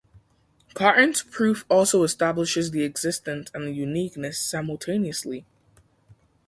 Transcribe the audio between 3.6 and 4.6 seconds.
the uniqueness